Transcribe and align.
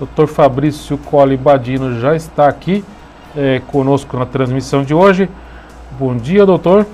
Dr. 0.00 0.26
Fabrício 0.26 0.98
Colli 0.98 1.36
Badino 1.36 1.98
já 1.98 2.14
está 2.14 2.48
aqui 2.48 2.84
é, 3.34 3.60
conosco 3.68 4.16
na 4.16 4.26
transmissão 4.26 4.82
de 4.82 4.92
hoje. 4.92 5.28
Bom 5.98 6.16
dia, 6.16 6.44
doutor. 6.44 6.86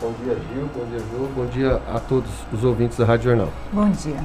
Bom 0.00 0.12
dia, 0.24 0.36
Gil. 0.52 0.68
Bom 0.74 0.84
dia, 0.90 0.98
Ju. 0.98 1.28
Bom 1.34 1.46
dia 1.46 1.80
a 1.92 1.98
todos 1.98 2.30
os 2.52 2.64
ouvintes 2.64 2.96
da 2.96 3.04
Rádio 3.04 3.30
Jornal. 3.30 3.48
Bom 3.72 3.90
dia. 3.90 4.16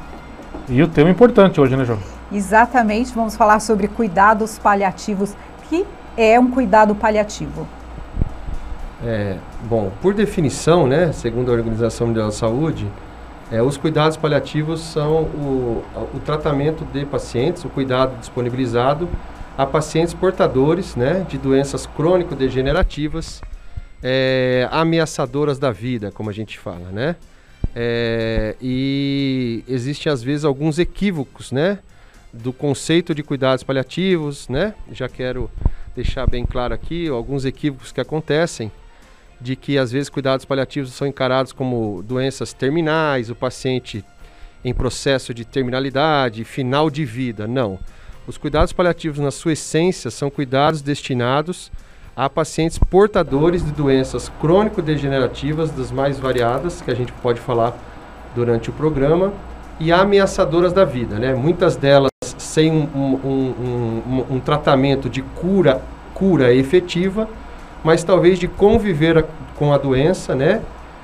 E 0.69 0.81
o 0.81 0.87
tema 0.87 1.09
importante 1.09 1.59
hoje, 1.59 1.75
né, 1.75 1.83
João? 1.83 1.99
Exatamente. 2.31 3.13
Vamos 3.13 3.35
falar 3.35 3.59
sobre 3.59 3.87
cuidados 3.87 4.57
paliativos. 4.59 5.35
que 5.67 5.85
é 6.15 6.39
um 6.39 6.49
cuidado 6.49 6.93
paliativo? 6.93 7.67
É, 9.03 9.37
bom, 9.63 9.91
por 10.01 10.13
definição, 10.13 10.87
né, 10.87 11.11
segundo 11.11 11.51
a 11.51 11.53
Organização 11.53 12.07
Mundial 12.07 12.27
da 12.27 12.31
Saúde, 12.31 12.87
é, 13.51 13.61
os 13.61 13.77
cuidados 13.77 14.17
paliativos 14.17 14.81
são 14.81 15.23
o, 15.23 15.83
o 16.13 16.19
tratamento 16.19 16.83
de 16.85 17.05
pacientes, 17.05 17.63
o 17.63 17.69
cuidado 17.69 18.17
disponibilizado 18.19 19.07
a 19.57 19.65
pacientes 19.65 20.13
portadores 20.13 20.95
né, 20.95 21.25
de 21.29 21.37
doenças 21.37 21.85
crônico-degenerativas, 21.85 23.41
é, 24.03 24.67
ameaçadoras 24.71 25.59
da 25.59 25.71
vida, 25.71 26.11
como 26.11 26.29
a 26.29 26.33
gente 26.33 26.59
fala, 26.59 26.91
né? 26.91 27.15
É, 27.75 28.55
e 28.61 29.63
existem 29.67 30.11
às 30.11 30.23
vezes 30.23 30.45
alguns 30.45 30.79
equívocos, 30.79 31.51
né? 31.51 31.79
Do 32.33 32.51
conceito 32.51 33.15
de 33.15 33.23
cuidados 33.23 33.63
paliativos, 33.63 34.47
né? 34.49 34.73
Já 34.91 35.07
quero 35.07 35.49
deixar 35.95 36.27
bem 36.27 36.45
claro 36.45 36.73
aqui 36.73 37.07
alguns 37.07 37.45
equívocos 37.45 37.91
que 37.91 38.01
acontecem 38.01 38.71
de 39.45 39.55
que 39.55 39.77
às 39.77 39.91
vezes 39.91 40.09
cuidados 40.09 40.43
paliativos 40.43 40.91
são 40.91 41.05
encarados 41.05 41.53
como 41.53 42.01
doenças 42.01 42.51
terminais, 42.51 43.29
o 43.29 43.35
paciente 43.35 44.03
em 44.63 44.73
processo 44.73 45.35
de 45.35 45.45
terminalidade, 45.45 46.43
final 46.43 46.89
de 46.89 47.05
vida. 47.05 47.45
Não. 47.45 47.77
Os 48.25 48.39
cuidados 48.39 48.73
paliativos, 48.73 49.19
na 49.19 49.29
sua 49.29 49.53
essência, 49.53 50.09
são 50.09 50.31
cuidados 50.31 50.81
destinados 50.81 51.71
a 52.15 52.27
pacientes 52.27 52.79
portadores 52.79 53.63
de 53.63 53.71
doenças 53.71 54.31
crônico-degenerativas 54.41 55.69
das 55.69 55.91
mais 55.91 56.17
variadas, 56.17 56.81
que 56.81 56.89
a 56.89 56.95
gente 56.95 57.11
pode 57.11 57.39
falar 57.39 57.77
durante 58.33 58.71
o 58.71 58.73
programa, 58.73 59.31
e 59.79 59.91
ameaçadoras 59.91 60.73
da 60.73 60.83
vida. 60.83 61.19
Né? 61.19 61.35
Muitas 61.35 61.75
delas 61.75 62.09
sem 62.39 62.71
um, 62.71 62.87
um, 62.95 63.53
um, 64.09 64.25
um 64.37 64.39
tratamento 64.39 65.07
de 65.07 65.21
cura, 65.21 65.83
cura 66.15 66.51
efetiva, 66.51 67.29
mas 67.85 68.03
talvez 68.03 68.39
de 68.39 68.47
conviver 68.47 69.15
a, 69.19 69.23
com 69.55 69.71
a 69.71 69.77
doença, 69.77 70.33
né? 70.33 70.61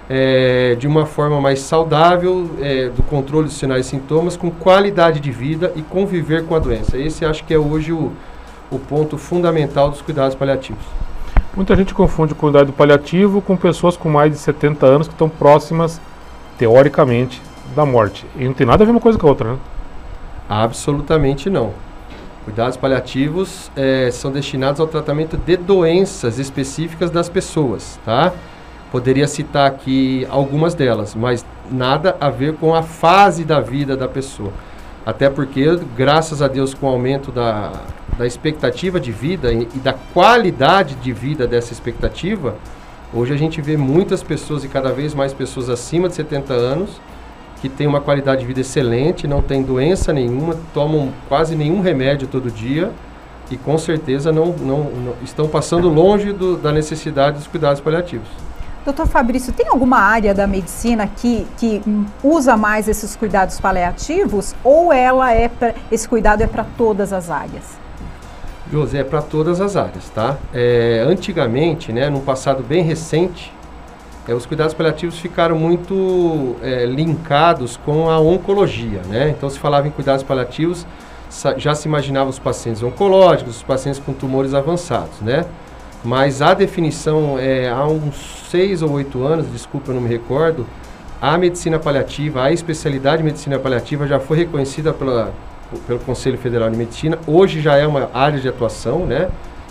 É, 0.10 0.76
de 0.80 0.88
uma 0.88 1.06
forma 1.06 1.40
mais 1.40 1.60
saudável, 1.60 2.50
é, 2.60 2.90
do 2.90 3.04
controle 3.04 3.46
dos 3.46 3.54
sinais 3.54 3.86
e 3.86 3.90
sintomas, 3.90 4.36
com 4.36 4.50
qualidade 4.50 5.20
de 5.20 5.32
vida 5.32 5.72
e 5.76 5.84
conviver 5.84 6.44
com 6.46 6.56
a 6.56 6.60
doença. 6.60 6.98
Esse 6.98 7.24
acho 7.24 7.44
que 7.46 7.54
é 7.54 7.58
hoje 7.58 7.94
o, 7.94 8.12
o 8.72 8.80
ponto 8.80 9.16
fundamental 9.16 9.92
dos 9.92 10.02
cuidados 10.02 10.36
paliativos. 10.36 10.84
Muita 11.56 11.76
gente 11.76 11.94
confunde 11.94 12.34
o 12.34 12.36
cuidado 12.36 12.74
paliativo 12.74 13.42
com 13.42 13.56
pessoas 13.56 13.96
com 13.96 14.10
mais 14.10 14.32
de 14.32 14.40
70 14.40 14.86
anos 14.86 15.08
que 15.08 15.14
estão 15.14 15.30
próximas, 15.30 16.02
teoricamente, 16.58 17.40
da 17.76 17.86
morte. 17.86 18.26
E 18.36 18.44
não 18.46 18.54
tem 18.54 18.66
nada 18.66 18.84
a 18.84 18.86
ver 18.86 18.92
uma 18.92 19.00
coisa 19.00 19.20
com 19.20 19.28
a 19.28 19.30
outra, 19.30 19.52
né? 19.52 19.58
Absolutamente 20.50 21.48
não. 21.48 21.74
Cuidados 22.44 22.76
paliativos 22.76 23.70
é, 23.76 24.10
são 24.12 24.32
destinados 24.32 24.82
ao 24.82 24.88
tratamento 24.88 25.38
de 25.38 25.56
doenças 25.56 26.40
específicas 26.40 27.12
das 27.12 27.30
pessoas, 27.30 28.00
tá? 28.04 28.34
Poderia 28.92 29.28
citar 29.28 29.68
aqui 29.68 30.26
algumas 30.30 30.74
delas, 30.74 31.14
mas 31.14 31.46
nada 31.70 32.18
a 32.20 32.30
ver 32.32 32.56
com 32.56 32.74
a 32.74 32.82
fase 32.82 33.46
da 33.46 33.62
vida 33.62 33.96
da 33.96 34.08
pessoa. 34.08 34.52
Até 35.06 35.30
porque, 35.30 35.80
graças 35.96 36.42
a 36.42 36.48
Deus, 36.48 36.74
com 36.74 36.88
o 36.88 36.90
aumento 36.90 37.32
da, 37.32 37.74
da 38.18 38.26
expectativa 38.26 39.00
de 39.00 39.12
vida 39.12 39.54
e, 39.54 39.68
e 39.76 39.80
da 39.80 39.94
qualidade 39.94 40.96
de 40.96 41.14
vida 41.14 41.46
dessa 41.48 41.74
expectativa, 41.74 42.56
hoje 43.14 43.34
a 43.34 43.38
gente 43.38 43.62
vê 43.62 43.78
muitas 43.78 44.24
pessoas 44.24 44.64
e 44.64 44.68
cada 44.68 44.92
vez 44.92 45.14
mais 45.14 45.32
pessoas 45.32 45.70
acima 45.70 46.10
de 46.10 46.16
70 46.16 46.54
anos 46.54 46.90
que 47.62 47.70
tem 47.70 47.86
uma 47.86 48.02
qualidade 48.02 48.42
de 48.42 48.48
vida 48.48 48.62
excelente, 48.62 49.28
não 49.28 49.42
tem 49.42 49.62
doença 49.62 50.12
nenhuma, 50.12 50.58
tomam 50.74 51.12
quase 51.30 51.56
nenhum 51.56 51.80
remédio 51.80 52.28
todo 52.28 52.50
dia 52.50 52.92
e 53.52 53.58
com 53.58 53.78
certeza 53.78 54.32
não, 54.32 54.48
não, 54.48 54.84
não 54.84 55.14
estão 55.24 55.48
passando 55.48 55.88
longe 55.88 56.34
do, 56.34 56.58
da 56.58 56.72
necessidade 56.72 57.38
dos 57.38 57.48
cuidados 57.48 57.80
paliativos. 57.80 58.28
Doutor 58.84 59.06
Fabrício, 59.06 59.54
tem 59.54 59.68
alguma 59.68 60.00
área 60.00 60.34
da 60.34 60.48
medicina 60.48 61.06
que, 61.06 61.46
que 61.58 61.82
usa 62.24 62.58
mais 62.58 62.88
esses 62.88 63.16
cuidados 63.16 63.60
paliativos 63.60 64.56
ou 64.64 64.92
ela 64.92 65.32
é 65.32 65.48
pra, 65.48 65.76
esse 65.92 66.10
cuidado 66.10 66.42
é 66.42 66.48
para 66.48 66.66
todas 66.76 67.14
as 67.14 67.30
áreas? 67.30 67.80
José, 68.72 69.00
é 69.00 69.04
para 69.04 69.22
todas 69.22 69.62
as 69.62 69.76
áreas, 69.76 70.10
tá? 70.10 70.38
É, 70.52 71.04
antigamente, 71.06 71.92
né, 71.92 72.10
num 72.10 72.22
passado 72.22 72.64
bem 72.64 72.82
recente, 72.82 73.54
é, 74.28 74.34
os 74.34 74.46
cuidados 74.46 74.74
paliativos 74.74 75.18
ficaram 75.18 75.58
muito 75.58 76.56
é, 76.62 76.86
linkados 76.86 77.78
com 77.78 78.10
a 78.10 78.20
oncologia, 78.20 79.02
né? 79.08 79.30
Então 79.30 79.50
se 79.50 79.58
falava 79.58 79.88
em 79.88 79.92
cuidados 79.92 80.24
paliativos, 80.24 80.86
já 81.58 81.74
se 81.74 81.88
imaginava 81.88 82.30
os 82.30 82.38
pacientes 82.38 82.84
oncológicos, 82.84 83.58
os 83.58 83.64
pacientes 83.64 84.00
com 84.00 84.14
tumores 84.14 84.54
avançados, 84.54 85.22
né? 85.22 85.46
Mas 86.04 86.42
a 86.42 86.54
definição, 86.54 87.38
é, 87.40 87.70
há 87.70 87.86
uns 87.86 88.48
seis 88.50 88.82
ou 88.82 88.92
oito 88.92 89.24
anos, 89.24 89.52
desculpa, 89.52 89.92
eu 89.92 89.96
não 89.96 90.02
me 90.02 90.10
recordo, 90.10 90.66
a 91.22 91.38
medicina 91.38 91.80
paliativa, 91.80 92.44
a 92.44 92.52
especialidade 92.52 93.18
de 93.18 93.24
medicina 93.24 93.58
paliativa 93.60 94.08
já 94.08 94.20
foi 94.20 94.38
reconhecida 94.38 94.92
pela, 94.92 95.32
pelo 95.88 96.00
Conselho 96.00 96.38
Federal 96.38 96.70
de 96.70 96.78
Medicina. 96.78 97.18
Hoje 97.26 97.62
já 97.62 97.78
é 97.78 97.86
uma 97.88 98.10
área 98.14 98.40
de 98.40 98.48
atuação, 98.48 99.06
né? 99.06 99.30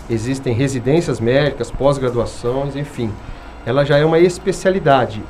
Existem 0.09 0.53
residências 0.53 1.19
médicas, 1.19 1.69
pós-graduações, 1.69 2.75
enfim 2.75 3.11
ela 3.65 3.85
já 3.85 3.97
é 3.97 4.05
uma 4.05 4.19
especialidade 4.19 5.21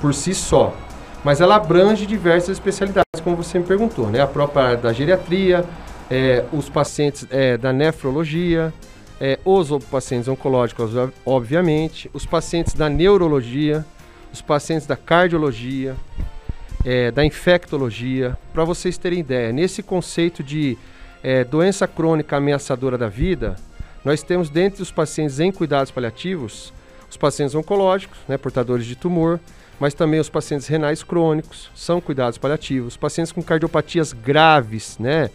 por 0.00 0.12
si 0.12 0.34
só, 0.34 0.76
mas 1.24 1.40
ela 1.40 1.56
abrange 1.56 2.06
diversas 2.06 2.50
especialidades, 2.50 3.04
como 3.22 3.36
você 3.36 3.58
me 3.58 3.64
perguntou, 3.64 4.10
né? 4.10 4.20
A 4.20 4.26
própria 4.26 4.64
área 4.64 4.76
da 4.76 4.92
geriatria, 4.92 5.64
é, 6.10 6.44
os 6.52 6.68
pacientes 6.68 7.26
é, 7.30 7.56
da 7.56 7.72
nefrologia, 7.72 8.72
é, 9.20 9.38
os 9.44 9.70
pacientes 9.86 10.28
oncológicos, 10.28 10.90
obviamente, 11.24 12.10
os 12.12 12.26
pacientes 12.26 12.74
da 12.74 12.90
neurologia, 12.90 13.84
os 14.32 14.42
pacientes 14.42 14.86
da 14.86 14.96
cardiologia, 14.96 15.96
é, 16.84 17.10
da 17.10 17.24
infectologia. 17.24 18.36
Para 18.52 18.64
vocês 18.64 18.98
terem 18.98 19.20
ideia, 19.20 19.52
nesse 19.52 19.82
conceito 19.82 20.42
de 20.42 20.76
é, 21.22 21.42
doença 21.44 21.86
crônica 21.86 22.36
ameaçadora 22.36 22.98
da 22.98 23.08
vida, 23.08 23.56
nós 24.04 24.22
temos 24.22 24.50
dentre 24.50 24.82
os 24.82 24.90
pacientes 24.90 25.40
em 25.40 25.50
cuidados 25.50 25.90
paliativos 25.90 26.74
os 27.14 27.16
pacientes 27.16 27.54
oncológicos, 27.54 28.18
né, 28.28 28.36
portadores 28.36 28.84
de 28.84 28.96
tumor, 28.96 29.38
mas 29.78 29.94
também 29.94 30.20
os 30.20 30.28
pacientes 30.28 30.66
renais 30.66 31.02
crônicos, 31.02 31.70
são 31.74 32.00
cuidados 32.00 32.38
paliativos, 32.38 32.96
pacientes 32.96 33.32
com 33.32 33.42
cardiopatias 33.42 34.12
graves, 34.12 34.98
né, 34.98 35.30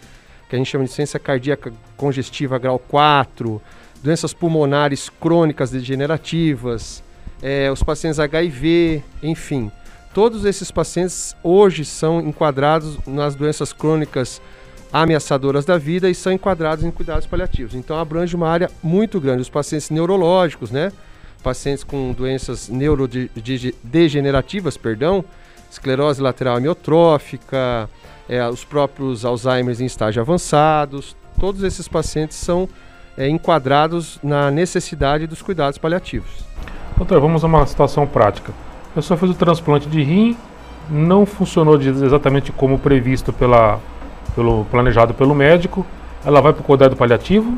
que 0.49 0.55
a 0.55 0.57
gente 0.57 0.69
chama 0.69 0.85
de 0.85 0.91
ciência 0.91 1.19
cardíaca 1.19 1.71
congestiva 1.95 2.57
grau 2.57 2.77
4, 2.77 3.61
doenças 4.03 4.33
pulmonares 4.33 5.09
crônicas 5.09 5.71
degenerativas, 5.71 7.01
é, 7.41 7.71
os 7.71 7.81
pacientes 7.81 8.19
HIV, 8.19 9.01
enfim. 9.23 9.71
Todos 10.13 10.43
esses 10.43 10.71
pacientes 10.71 11.35
hoje 11.41 11.85
são 11.85 12.19
enquadrados 12.19 12.97
nas 13.05 13.35
doenças 13.35 13.71
crônicas 13.71 14.41
ameaçadoras 14.91 15.65
da 15.65 15.77
vida 15.77 16.09
e 16.09 16.15
são 16.15 16.31
enquadrados 16.33 16.83
em 16.83 16.91
cuidados 16.91 17.27
paliativos. 17.27 17.75
Então 17.75 17.97
abrange 17.97 18.35
uma 18.35 18.49
área 18.49 18.69
muito 18.81 19.19
grande. 19.19 19.43
Os 19.43 19.49
pacientes 19.49 19.89
neurológicos, 19.91 20.71
né? 20.71 20.91
Pacientes 21.41 21.83
com 21.83 22.11
doenças 22.11 22.69
neurodegenerativas, 22.69 24.77
perdão, 24.77 25.23
esclerose 25.69 26.21
lateral 26.21 26.57
amiotrófica, 26.57 27.89
é, 28.27 28.47
os 28.47 28.63
próprios 28.63 29.25
Alzheimer 29.25 29.79
em 29.81 29.85
estágio 29.85 30.21
avançados, 30.21 31.15
todos 31.39 31.63
esses 31.63 31.87
pacientes 31.87 32.37
são 32.37 32.67
é, 33.17 33.27
enquadrados 33.27 34.19
na 34.21 34.51
necessidade 34.51 35.27
dos 35.27 35.41
cuidados 35.41 35.77
paliativos. 35.77 36.45
Doutor, 36.97 37.19
vamos 37.19 37.43
a 37.43 37.47
uma 37.47 37.65
situação 37.65 38.05
prática. 38.05 38.51
A 38.91 38.95
pessoa 38.95 39.17
fez 39.17 39.31
o 39.31 39.35
transplante 39.35 39.87
de 39.87 40.03
rim, 40.03 40.37
não 40.89 41.25
funcionou 41.25 41.77
de, 41.77 41.89
exatamente 41.89 42.51
como 42.51 42.77
previsto 42.77 43.31
pela, 43.31 43.79
pelo 44.35 44.65
planejado 44.65 45.13
pelo 45.13 45.33
médico, 45.33 45.85
ela 46.25 46.41
vai 46.41 46.51
para 46.51 46.61
o 46.61 46.65
cuidado 46.65 46.95
paliativo 46.95 47.57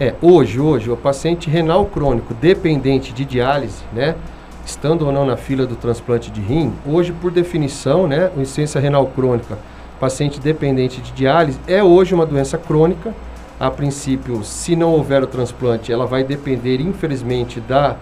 é, 0.00 0.14
hoje, 0.22 0.58
hoje, 0.58 0.90
o 0.90 0.96
paciente 0.96 1.50
renal 1.50 1.84
crônico 1.84 2.32
dependente 2.32 3.12
de 3.12 3.22
diálise, 3.22 3.84
né, 3.92 4.16
estando 4.64 5.04
ou 5.04 5.12
não 5.12 5.26
na 5.26 5.36
fila 5.36 5.66
do 5.66 5.76
transplante 5.76 6.30
de 6.30 6.40
rim, 6.40 6.72
hoje, 6.86 7.12
por 7.12 7.30
definição, 7.30 8.06
né, 8.06 8.30
insuficiência 8.34 8.80
renal 8.80 9.06
crônica, 9.08 9.58
paciente 10.00 10.40
dependente 10.40 11.02
de 11.02 11.12
diálise, 11.12 11.60
é 11.68 11.82
hoje 11.84 12.14
uma 12.14 12.24
doença 12.24 12.56
crônica. 12.56 13.14
A 13.58 13.70
princípio, 13.70 14.42
se 14.42 14.74
não 14.74 14.92
houver 14.94 15.22
o 15.22 15.26
transplante, 15.26 15.92
ela 15.92 16.06
vai 16.06 16.24
depender, 16.24 16.80
infelizmente, 16.80 17.60
da, 17.60 17.96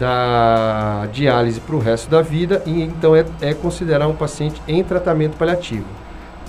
da 0.00 1.06
diálise 1.12 1.60
para 1.60 1.76
o 1.76 1.78
resto 1.78 2.10
da 2.10 2.22
vida 2.22 2.60
e 2.66 2.82
então 2.82 3.14
é, 3.14 3.24
é 3.40 3.54
considerar 3.54 4.08
um 4.08 4.16
paciente 4.16 4.60
em 4.66 4.82
tratamento 4.82 5.36
paliativo. 5.36 5.86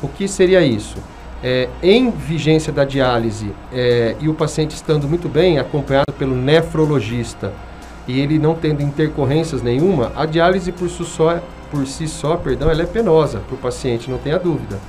O 0.01 0.07
que 0.07 0.27
seria 0.27 0.65
isso? 0.65 0.97
É, 1.43 1.67
em 1.81 2.11
vigência 2.11 2.71
da 2.71 2.85
diálise 2.85 3.51
é, 3.73 4.15
e 4.19 4.29
o 4.29 4.33
paciente 4.33 4.75
estando 4.75 5.07
muito 5.07 5.27
bem, 5.27 5.57
acompanhado 5.57 6.13
pelo 6.17 6.35
nefrologista, 6.35 7.51
e 8.07 8.19
ele 8.19 8.37
não 8.37 8.55
tendo 8.55 8.81
intercorrências 8.81 9.61
nenhuma, 9.61 10.11
a 10.15 10.25
diálise 10.25 10.71
por 10.71 10.89
si 10.89 11.03
só, 11.03 11.41
por 11.69 11.85
si 11.87 12.07
só 12.07 12.35
perdão, 12.35 12.69
ela 12.69 12.83
é 12.83 12.85
penosa 12.85 13.39
para 13.39 13.55
o 13.55 13.57
paciente, 13.57 14.09
não 14.09 14.17
tenha 14.17 14.37
dúvida. 14.37 14.79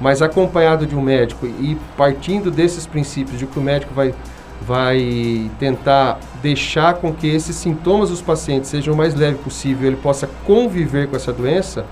Mas 0.00 0.20
acompanhado 0.20 0.86
de 0.86 0.96
um 0.96 1.00
médico 1.00 1.46
e 1.46 1.78
partindo 1.96 2.50
desses 2.50 2.86
princípios 2.86 3.38
de 3.38 3.46
que 3.46 3.58
o 3.58 3.62
médico 3.62 3.94
vai, 3.94 4.12
vai 4.60 5.50
tentar 5.58 6.18
deixar 6.42 6.94
com 6.94 7.12
que 7.12 7.28
esses 7.28 7.54
sintomas 7.54 8.10
dos 8.10 8.20
pacientes 8.20 8.68
sejam 8.68 8.92
o 8.92 8.96
mais 8.96 9.14
leve 9.14 9.38
possível, 9.38 9.86
ele 9.86 9.96
possa 9.96 10.28
conviver 10.44 11.08
com 11.08 11.16
essa 11.16 11.32
doença, 11.32 11.86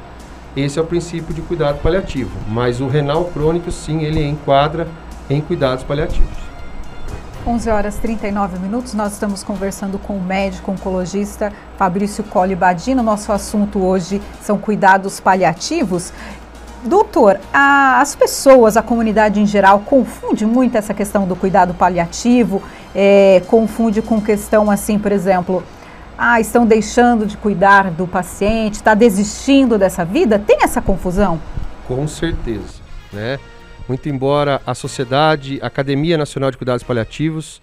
esse 0.57 0.79
é 0.79 0.83
o 0.83 0.87
princípio 0.87 1.35
de 1.35 1.43
cuidado 1.43 1.79
paliativo. 1.83 2.31
Mas 2.49 2.81
o 2.81 2.87
renal 2.87 3.25
crônico, 3.27 3.71
sim, 3.71 4.03
ele 4.03 4.23
enquadra 4.27 4.87
em 5.29 5.41
cuidados 5.41 5.85
paliativos. 5.85 6.43
11 7.45 7.71
horas 7.71 7.97
39 7.97 8.59
minutos, 8.61 8.95
nós 8.95 9.15
estamos 9.15 9.43
conversando 9.43 9.99
com 9.99 10.17
o 10.17 10.23
médico 10.23 10.71
oncologista 10.71 11.53
Fabrício 11.77 12.23
Colli 12.23 12.55
Badino. 12.55 13.03
Nosso 13.03 13.33
assunto 13.33 13.83
hoje 13.83 14.23
são 14.41 14.59
cuidados 14.59 15.19
paliativos. 15.19 16.13
Doutor, 16.85 17.41
a, 17.53 18.01
as 18.01 18.15
pessoas, 18.15 18.77
a 18.77 18.83
comunidade 18.83 19.41
em 19.41 19.47
geral, 19.47 19.81
confunde 19.81 20.47
muito 20.47 20.77
essa 20.77 20.93
questão 20.93 21.27
do 21.27 21.35
cuidado 21.35 21.75
paliativo, 21.75 22.63
é, 22.95 23.43
confunde 23.47 24.03
com 24.03 24.21
questão 24.21 24.71
assim, 24.71 24.99
por 24.99 25.13
exemplo, 25.13 25.63
ah, 26.25 26.41
estão 26.41 26.65
deixando 26.65 27.27
de 27.27 27.37
cuidar 27.37 27.91
do 27.91 28.07
paciente, 28.07 28.75
está 28.75 28.95
desistindo 28.95 29.77
dessa 29.77 30.05
vida? 30.05 30.39
Tem 30.39 30.59
essa 30.63 30.81
confusão? 30.81 31.43
Com 31.85 32.07
certeza, 32.07 32.81
né? 33.13 33.41
Muito 33.89 34.09
embora 34.09 34.63
a 34.65 34.73
sociedade, 34.73 35.59
a 35.61 35.67
Academia 35.67 36.17
Nacional 36.17 36.53
de 36.53 36.57
Cuidados 36.57 36.85
Paliativos, 36.85 37.61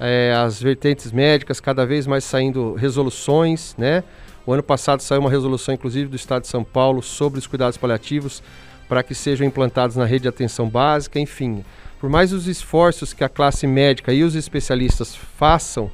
é, 0.00 0.34
as 0.36 0.60
vertentes 0.60 1.12
médicas, 1.12 1.60
cada 1.60 1.86
vez 1.86 2.04
mais 2.04 2.24
saindo 2.24 2.74
resoluções, 2.74 3.76
né? 3.78 4.02
O 4.44 4.52
ano 4.52 4.62
passado 4.64 5.00
saiu 5.02 5.20
uma 5.20 5.30
resolução, 5.30 5.72
inclusive, 5.72 6.10
do 6.10 6.16
Estado 6.16 6.42
de 6.42 6.48
São 6.48 6.64
Paulo 6.64 7.04
sobre 7.04 7.38
os 7.38 7.46
cuidados 7.46 7.78
paliativos 7.78 8.42
para 8.88 9.04
que 9.04 9.14
sejam 9.14 9.46
implantados 9.46 9.94
na 9.94 10.04
rede 10.04 10.22
de 10.22 10.28
atenção 10.28 10.68
básica, 10.68 11.20
enfim. 11.20 11.64
Por 12.00 12.10
mais 12.10 12.32
os 12.32 12.48
esforços 12.48 13.12
que 13.12 13.22
a 13.22 13.28
classe 13.28 13.68
médica 13.68 14.12
e 14.12 14.24
os 14.24 14.34
especialistas 14.34 15.14
façam, 15.14 15.88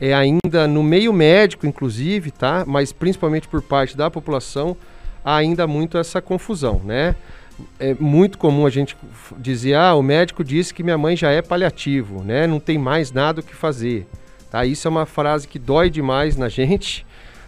é 0.00 0.12
ainda 0.12 0.66
no 0.68 0.82
meio 0.82 1.12
médico, 1.12 1.66
inclusive, 1.66 2.30
tá? 2.30 2.64
Mas 2.66 2.92
principalmente 2.92 3.48
por 3.48 3.62
parte 3.62 3.96
da 3.96 4.10
população, 4.10 4.76
há 5.24 5.36
ainda 5.36 5.66
muito 5.66 5.98
essa 5.98 6.20
confusão, 6.20 6.80
né? 6.84 7.16
É 7.80 7.94
muito 7.94 8.36
comum 8.36 8.66
a 8.66 8.70
gente 8.70 8.96
dizer, 9.38 9.74
ah, 9.74 9.94
o 9.94 10.02
médico 10.02 10.44
disse 10.44 10.74
que 10.74 10.82
minha 10.82 10.98
mãe 10.98 11.16
já 11.16 11.30
é 11.30 11.40
paliativo, 11.40 12.22
né? 12.22 12.46
Não 12.46 12.60
tem 12.60 12.76
mais 12.76 13.10
nada 13.10 13.40
o 13.40 13.42
que 13.42 13.54
fazer. 13.54 14.06
Tá? 14.50 14.64
Isso 14.64 14.86
é 14.86 14.90
uma 14.90 15.06
frase 15.06 15.48
que 15.48 15.58
dói 15.58 15.88
demais 15.88 16.36
na 16.36 16.48
gente, 16.50 17.06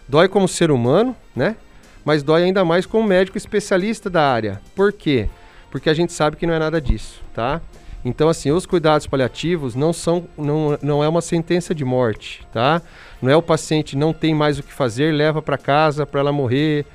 dói 0.09 0.29
como 0.29 0.49
ser 0.49 0.71
humano, 0.71 1.15
né? 1.37 1.57
Mas 2.05 2.23
dói 2.23 2.45
ainda 2.45 2.65
mais 2.65 2.87
como 2.87 3.07
médico 3.07 3.37
especialista 3.37 4.09
da 4.09 4.23
área. 4.33 4.63
Por 4.75 4.93
quê? 4.93 5.29
Porque 5.71 5.91
a 5.91 5.95
gente 5.95 6.13
sabe 6.13 6.37
que 6.37 6.47
não 6.47 6.55
é 6.55 6.59
nada 6.59 6.81
disso, 6.81 7.21
tá? 7.35 7.61
Então, 8.05 8.29
assim, 8.29 8.51
os 8.51 8.65
cuidados 8.65 9.07
paliativos 9.07 9.75
não 9.75 9.93
são, 9.93 10.25
não, 10.37 10.79
não 10.81 11.03
é 11.03 11.09
uma 11.09 11.21
sentença 11.21 11.75
de 11.75 11.85
morte, 11.85 12.47
tá? 12.53 12.81
Não 13.21 13.31
é 13.31 13.37
o 13.37 13.43
paciente 13.43 13.97
não 13.97 14.13
tem 14.13 14.35
mais 14.35 14.59
o 14.59 14.63
que 14.63 14.73
fazer, 14.73 15.13
leva 15.13 15.43
para 15.43 15.59
casa 15.59 16.07
para 16.07 16.21
ela 16.21 16.33
morrer, 16.33 16.87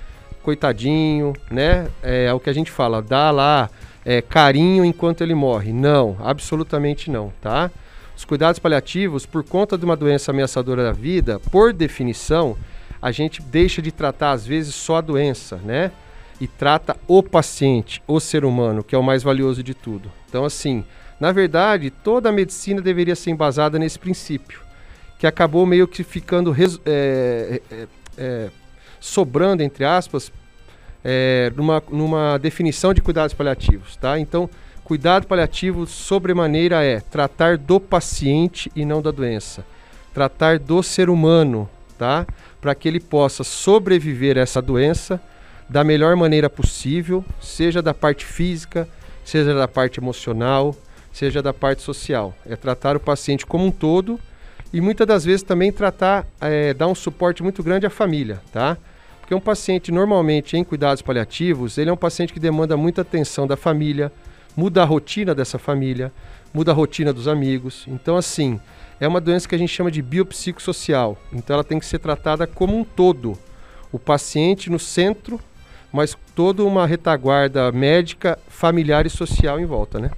coitadinho, 0.41 1.33
né? 1.51 1.87
É, 2.01 2.25
é, 2.25 2.33
o 2.33 2.39
que 2.39 2.49
a 2.49 2.53
gente 2.53 2.71
fala, 2.71 3.01
dá 3.01 3.31
lá 3.31 3.69
é, 4.05 4.21
carinho 4.21 4.85
enquanto 4.85 5.21
ele 5.21 5.35
morre. 5.35 5.73
Não, 5.73 6.17
absolutamente 6.21 7.11
não, 7.11 7.33
tá? 7.41 7.69
Os 8.15 8.23
cuidados 8.23 8.59
paliativos, 8.59 9.25
por 9.25 9.43
conta 9.43 9.77
de 9.77 9.83
uma 9.83 9.95
doença 9.95 10.31
ameaçadora 10.31 10.83
da 10.83 10.91
vida, 10.91 11.39
por 11.51 11.73
definição, 11.73 12.55
a 13.01 13.11
gente 13.11 13.41
deixa 13.41 13.81
de 13.81 13.91
tratar 13.91 14.31
às 14.31 14.45
vezes 14.45 14.73
só 14.75 14.97
a 14.97 15.01
doença, 15.01 15.57
né? 15.57 15.91
E 16.43 16.47
trata 16.47 16.97
o 17.07 17.23
paciente, 17.23 18.03
o 18.05 18.19
ser 18.19 18.43
humano, 18.43 18.83
que 18.83 18.93
é 18.93 18.97
o 18.97 19.01
mais 19.01 19.23
valioso 19.23 19.63
de 19.63 19.73
tudo. 19.73 20.11
Então, 20.27 20.43
assim, 20.43 20.83
na 21.17 21.31
verdade, 21.31 21.89
toda 21.89 22.27
a 22.27 22.33
medicina 22.33 22.81
deveria 22.81 23.15
ser 23.15 23.31
embasada 23.31 23.79
nesse 23.79 23.97
princípio, 23.97 24.59
que 25.17 25.25
acabou 25.25 25.65
meio 25.65 25.87
que 25.87 26.03
ficando 26.03 26.53
é, 26.85 27.61
é, 27.71 27.87
é, 28.17 28.49
sobrando, 28.99 29.63
entre 29.63 29.85
aspas, 29.85 30.33
é, 31.01 31.49
numa, 31.55 31.81
numa 31.89 32.37
definição 32.37 32.93
de 32.93 32.99
cuidados 32.99 33.33
paliativos, 33.33 33.95
tá? 33.95 34.19
Então, 34.19 34.49
cuidado 34.83 35.25
paliativo 35.25 35.87
sobremaneira 35.87 36.83
é 36.83 36.99
tratar 36.99 37.57
do 37.57 37.79
paciente 37.79 38.69
e 38.75 38.83
não 38.83 39.01
da 39.01 39.11
doença, 39.11 39.65
tratar 40.13 40.59
do 40.59 40.83
ser 40.83 41.09
humano, 41.09 41.69
tá? 41.97 42.27
Para 42.59 42.75
que 42.75 42.89
ele 42.89 42.99
possa 42.99 43.45
sobreviver 43.45 44.37
a 44.37 44.41
essa 44.41 44.61
doença 44.61 45.21
da 45.69 45.83
melhor 45.83 46.15
maneira 46.15 46.49
possível, 46.49 47.23
seja 47.41 47.81
da 47.81 47.93
parte 47.93 48.25
física, 48.25 48.87
seja 49.23 49.53
da 49.53 49.67
parte 49.67 49.99
emocional, 49.99 50.75
seja 51.11 51.41
da 51.41 51.53
parte 51.53 51.81
social. 51.81 52.33
É 52.45 52.55
tratar 52.55 52.95
o 52.95 52.99
paciente 52.99 53.45
como 53.45 53.65
um 53.65 53.71
todo 53.71 54.19
e 54.71 54.81
muitas 54.81 55.05
das 55.05 55.23
vezes 55.23 55.43
também 55.43 55.71
tratar, 55.71 56.25
é, 56.41 56.73
dar 56.73 56.87
um 56.87 56.95
suporte 56.95 57.43
muito 57.43 57.61
grande 57.61 57.85
à 57.85 57.89
família, 57.89 58.41
tá? 58.51 58.77
Porque 59.19 59.33
um 59.33 59.39
paciente 59.39 59.91
normalmente 59.91 60.57
em 60.57 60.63
cuidados 60.63 61.01
paliativos, 61.01 61.77
ele 61.77 61.89
é 61.89 61.93
um 61.93 61.97
paciente 61.97 62.33
que 62.33 62.39
demanda 62.39 62.75
muita 62.75 63.03
atenção 63.03 63.47
da 63.47 63.55
família, 63.55 64.11
muda 64.55 64.81
a 64.81 64.85
rotina 64.85 65.33
dessa 65.33 65.57
família, 65.57 66.11
muda 66.53 66.71
a 66.71 66.73
rotina 66.73 67.13
dos 67.13 67.27
amigos. 67.27 67.85
Então, 67.87 68.17
assim, 68.17 68.59
é 68.99 69.07
uma 69.07 69.21
doença 69.21 69.47
que 69.47 69.55
a 69.55 69.57
gente 69.57 69.71
chama 69.71 69.91
de 69.91 70.01
biopsicossocial. 70.01 71.17
Então, 71.31 71.53
ela 71.53 71.63
tem 71.63 71.79
que 71.79 71.85
ser 71.85 71.99
tratada 71.99 72.45
como 72.45 72.77
um 72.77 72.83
todo. 72.83 73.37
O 73.91 73.99
paciente 73.99 74.69
no 74.69 74.79
centro 74.79 75.39
mas 75.93 76.17
toda 76.35 76.63
uma 76.63 76.87
retaguarda 76.87 77.71
médica, 77.71 78.39
familiar 78.49 79.05
e 79.05 79.09
social 79.11 79.59
em 79.59 79.65
volta, 79.65 79.99
né? 79.99 80.09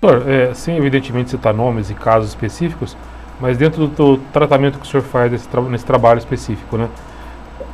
Doutor, 0.00 0.28
é, 0.28 0.52
sem 0.52 0.76
evidentemente 0.76 1.30
citar 1.30 1.54
nomes 1.54 1.88
e 1.88 1.94
casos 1.94 2.30
específicos, 2.30 2.96
mas 3.40 3.56
dentro 3.56 3.86
do, 3.86 4.16
tratamento 4.32 4.80
que 4.80 4.84
o 4.84 4.90
senhor 4.90 5.04
faz 5.04 5.30
nesse 5.70 5.86
trabalho 5.86 6.18
específico, 6.18 6.76
né? 6.76 6.88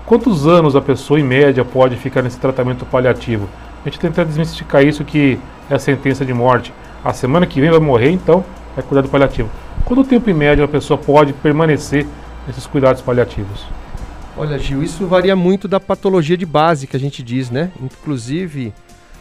Quantos 0.05 0.47
anos 0.47 0.77
a 0.77 0.81
pessoa, 0.83 1.19
em 1.19 1.23
média, 1.23 1.65
pode 1.65 1.97
ficar 1.97 2.21
nesse 2.21 2.39
tratamento 2.39 2.85
paliativo? 2.85 3.49
A 3.85 3.89
gente 3.89 3.99
tenta 4.01 4.25
desmistificar 4.25 4.85
isso 4.85 5.05
que 5.05 5.39
é 5.71 5.75
a 5.75 5.79
sentença 5.79 6.25
de 6.25 6.35
morte. 6.35 6.73
A 7.03 7.13
semana 7.15 7.47
que 7.47 7.61
vem 7.61 7.71
vai 7.71 7.81
morrer, 7.81 8.11
então 8.11 8.45
é 8.77 8.83
cuidado 8.83 9.09
paliativo. 9.09 9.51
Quanto 9.85 10.05
tempo, 10.05 10.29
em 10.29 10.35
média, 10.35 10.65
a 10.65 10.69
pessoa 10.69 10.99
pode 10.99 11.33
permanecer 11.33 12.07
nesses 12.47 12.67
cuidados 12.67 13.01
paliativos? 13.01 13.78
Olha, 14.39 14.57
Gil, 14.57 14.85
isso 14.85 15.05
varia 15.05 15.35
muito 15.35 15.67
da 15.67 15.81
patologia 15.81 16.37
de 16.37 16.47
base 16.47 16.87
que 16.87 16.97
a 16.97 17.01
gente 17.01 17.25
diz, 17.25 17.51
né? 17.51 17.73
Inclusive, 17.83 18.73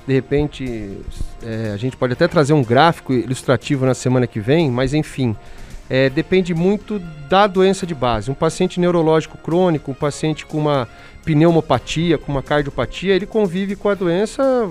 de 0.05 0.13
repente, 0.13 0.95
é, 1.41 1.71
a 1.73 1.77
gente 1.77 1.97
pode 1.97 2.13
até 2.13 2.27
trazer 2.27 2.53
um 2.53 2.63
gráfico 2.63 3.11
ilustrativo 3.11 3.83
na 3.83 3.95
semana 3.95 4.27
que 4.27 4.39
vem, 4.39 4.69
mas 4.69 4.93
enfim, 4.93 5.35
é, 5.89 6.07
depende 6.07 6.53
muito 6.53 6.99
da 7.27 7.47
doença 7.47 7.83
de 7.83 7.95
base. 7.95 8.29
Um 8.29 8.35
paciente 8.35 8.79
neurológico 8.79 9.39
crônico, 9.39 9.89
um 9.89 9.95
paciente 9.95 10.45
com 10.45 10.59
uma 10.59 10.87
pneumopatia, 11.25 12.19
com 12.19 12.31
uma 12.31 12.43
cardiopatia, 12.43 13.15
ele 13.15 13.25
convive 13.25 13.75
com 13.75 13.89
a 13.89 13.95
doença 13.95 14.69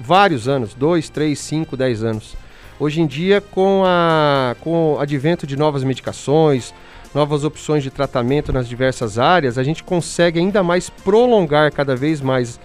vários 0.00 0.48
anos, 0.48 0.74
2, 0.74 1.08
3, 1.10 1.38
5, 1.38 1.76
10 1.76 2.02
anos. 2.02 2.34
Hoje 2.80 3.00
em 3.00 3.06
dia, 3.06 3.40
com, 3.40 3.84
a, 3.86 4.56
com 4.60 4.94
o 4.94 4.98
advento 4.98 5.46
de 5.46 5.56
novas 5.56 5.84
medicações, 5.84 6.74
novas 7.16 7.44
opções 7.44 7.82
de 7.82 7.90
tratamento 7.90 8.52
nas 8.52 8.68
diversas 8.68 9.18
áreas, 9.18 9.56
a 9.56 9.62
gente 9.62 9.82
consegue 9.82 10.38
ainda 10.38 10.62
mais 10.62 10.90
prolongar 10.90 11.72
cada 11.72 11.96
vez 11.96 12.20
mais 12.20 12.60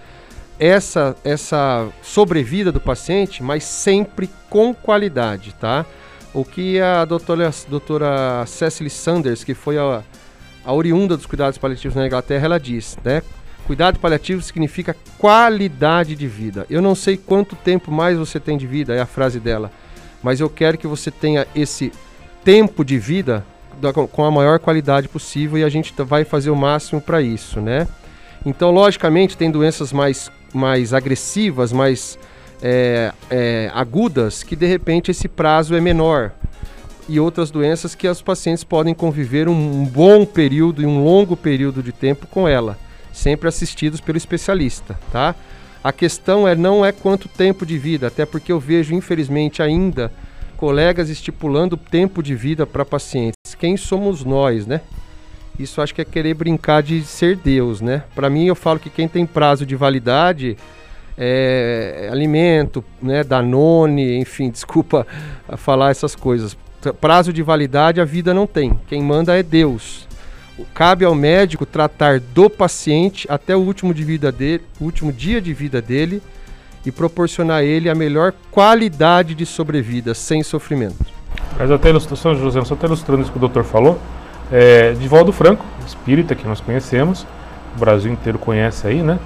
essa, 0.60 1.16
essa 1.24 1.88
sobrevida 2.02 2.70
do 2.70 2.78
paciente, 2.78 3.42
mas 3.42 3.64
sempre 3.64 4.28
com 4.50 4.74
qualidade, 4.74 5.54
tá? 5.54 5.86
O 6.34 6.44
que 6.44 6.78
a 6.78 7.06
doutora, 7.06 7.50
doutora 7.66 8.44
Cecily 8.46 8.90
Sanders, 8.90 9.42
que 9.42 9.54
foi 9.54 9.78
a, 9.78 10.02
a 10.62 10.72
oriunda 10.74 11.16
dos 11.16 11.24
cuidados 11.24 11.56
paliativos 11.56 11.96
na 11.96 12.06
Inglaterra, 12.06 12.44
ela 12.44 12.60
diz, 12.60 12.98
né? 13.02 13.22
Cuidado 13.66 13.98
paliativo 13.98 14.42
significa 14.42 14.94
qualidade 15.16 16.14
de 16.14 16.26
vida. 16.26 16.66
Eu 16.68 16.82
não 16.82 16.94
sei 16.94 17.16
quanto 17.16 17.56
tempo 17.56 17.90
mais 17.90 18.18
você 18.18 18.38
tem 18.38 18.58
de 18.58 18.66
vida, 18.66 18.94
é 18.94 19.00
a 19.00 19.06
frase 19.06 19.40
dela, 19.40 19.72
mas 20.22 20.40
eu 20.40 20.50
quero 20.50 20.76
que 20.76 20.86
você 20.86 21.10
tenha 21.10 21.46
esse 21.54 21.90
tempo 22.44 22.84
de 22.84 22.98
vida 22.98 23.46
da, 23.80 23.92
com 23.92 24.24
a 24.24 24.30
maior 24.30 24.58
qualidade 24.58 25.08
possível 25.08 25.58
e 25.58 25.64
a 25.64 25.68
gente 25.68 25.92
vai 26.02 26.24
fazer 26.24 26.50
o 26.50 26.56
máximo 26.56 27.00
para 27.00 27.20
isso, 27.20 27.60
né? 27.60 27.86
Então, 28.44 28.70
logicamente, 28.70 29.36
tem 29.36 29.50
doenças 29.50 29.92
mais, 29.92 30.30
mais 30.52 30.92
agressivas, 30.92 31.72
mais 31.72 32.18
é, 32.62 33.12
é, 33.30 33.70
agudas, 33.74 34.42
que 34.42 34.56
de 34.56 34.66
repente 34.66 35.10
esse 35.10 35.28
prazo 35.28 35.74
é 35.74 35.80
menor. 35.80 36.32
E 37.08 37.18
outras 37.18 37.50
doenças 37.50 37.94
que 37.94 38.06
os 38.06 38.22
pacientes 38.22 38.62
podem 38.62 38.94
conviver 38.94 39.48
um 39.48 39.84
bom 39.84 40.24
período 40.24 40.82
e 40.82 40.86
um 40.86 41.02
longo 41.02 41.36
período 41.36 41.82
de 41.82 41.90
tempo 41.90 42.26
com 42.26 42.46
ela, 42.46 42.78
sempre 43.12 43.48
assistidos 43.48 44.00
pelo 44.00 44.16
especialista, 44.16 44.98
tá? 45.10 45.34
A 45.82 45.92
questão 45.92 46.46
é 46.46 46.54
não 46.54 46.84
é 46.84 46.92
quanto 46.92 47.28
tempo 47.28 47.66
de 47.66 47.76
vida, 47.76 48.06
até 48.06 48.24
porque 48.24 48.52
eu 48.52 48.60
vejo, 48.60 48.94
infelizmente, 48.94 49.60
ainda 49.60 50.12
colegas 50.62 51.08
estipulando 51.08 51.76
tempo 51.76 52.22
de 52.22 52.36
vida 52.36 52.64
para 52.64 52.84
pacientes. 52.84 53.52
Quem 53.58 53.76
somos 53.76 54.24
nós, 54.24 54.64
né? 54.64 54.80
Isso 55.58 55.82
acho 55.82 55.92
que 55.92 56.00
é 56.00 56.04
querer 56.04 56.34
brincar 56.34 56.84
de 56.84 57.02
ser 57.02 57.34
Deus, 57.34 57.80
né? 57.80 58.04
Para 58.14 58.30
mim, 58.30 58.44
eu 58.44 58.54
falo 58.54 58.78
que 58.78 58.88
quem 58.88 59.08
tem 59.08 59.26
prazo 59.26 59.66
de 59.66 59.74
validade 59.74 60.56
é 61.18 62.08
alimento, 62.12 62.84
né? 63.02 63.24
Danone, 63.24 64.16
enfim, 64.18 64.50
desculpa 64.54 65.04
falar 65.56 65.90
essas 65.90 66.14
coisas. 66.14 66.56
Prazo 67.00 67.32
de 67.32 67.42
validade 67.42 68.00
a 68.00 68.04
vida 68.04 68.32
não 68.32 68.46
tem. 68.46 68.78
Quem 68.86 69.02
manda 69.02 69.36
é 69.36 69.42
Deus. 69.42 70.06
Cabe 70.72 71.04
ao 71.04 71.12
médico 71.12 71.66
tratar 71.66 72.20
do 72.20 72.48
paciente 72.48 73.26
até 73.28 73.56
o 73.56 73.58
último, 73.58 73.92
de 73.92 74.04
vida 74.04 74.30
dele, 74.30 74.62
último 74.80 75.12
dia 75.12 75.40
de 75.40 75.52
vida 75.52 75.82
dele 75.82 76.22
e 76.84 76.90
proporcionar 76.90 77.58
a 77.58 77.64
ele 77.64 77.88
a 77.88 77.94
melhor 77.94 78.32
qualidade 78.50 79.34
de 79.34 79.46
sobrevida, 79.46 80.14
sem 80.14 80.42
sofrimento. 80.42 81.04
Mas 81.58 81.70
até 81.70 81.90
ilustração, 81.90 82.34
José, 82.34 82.64
só 82.64 82.74
até 82.74 82.86
ilustrando 82.86 83.22
isso 83.22 83.30
que 83.30 83.38
o 83.38 83.40
doutor 83.40 83.64
falou, 83.64 83.98
é, 84.50 84.92
Divaldo 84.92 85.32
Franco, 85.32 85.64
espírita 85.86 86.34
que 86.34 86.46
nós 86.46 86.60
conhecemos, 86.60 87.26
o 87.76 87.80
Brasil 87.80 88.12
inteiro 88.12 88.38
conhece 88.38 88.86
aí, 88.86 89.02
né? 89.02 89.18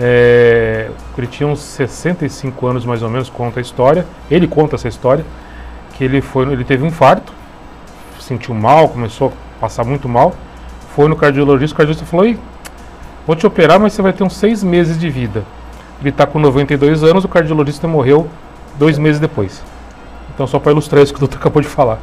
É, 0.00 0.90
ele 1.16 1.26
tinha 1.26 1.48
uns 1.48 1.58
65 1.60 2.66
anos 2.66 2.84
mais 2.84 3.02
ou 3.02 3.10
menos, 3.10 3.28
conta 3.28 3.58
a 3.58 3.62
história. 3.62 4.06
Ele 4.30 4.46
conta 4.46 4.76
essa 4.76 4.86
história 4.86 5.24
que 5.94 6.04
ele 6.04 6.20
foi, 6.20 6.46
ele 6.52 6.64
teve 6.64 6.84
um 6.84 6.86
infarto, 6.86 7.32
sentiu 8.20 8.54
mal, 8.54 8.88
começou 8.88 9.28
a 9.28 9.60
passar 9.60 9.84
muito 9.84 10.08
mal, 10.08 10.34
foi 10.94 11.08
no 11.08 11.16
cardiologista, 11.16 11.74
o 11.74 11.76
cardiologista 11.76 12.08
falou: 12.08 12.32
vou 13.26 13.34
te 13.34 13.46
operar, 13.46 13.80
mas 13.80 13.92
você 13.92 14.02
vai 14.02 14.12
ter 14.12 14.22
uns 14.22 14.36
seis 14.36 14.62
meses 14.62 14.98
de 14.98 15.10
vida. 15.10 15.44
Ele 16.00 16.10
está 16.10 16.26
com 16.26 16.38
92 16.38 17.02
anos, 17.02 17.24
o 17.24 17.28
cardiologista 17.28 17.88
morreu 17.88 18.28
dois 18.78 18.98
meses 18.98 19.20
depois. 19.20 19.62
Então, 20.34 20.46
só 20.46 20.58
para 20.58 20.70
ilustrar 20.72 21.02
isso 21.02 21.12
que 21.12 21.18
o 21.18 21.20
doutor 21.20 21.38
acabou 21.38 21.60
de 21.60 21.68
falar. 21.68 21.98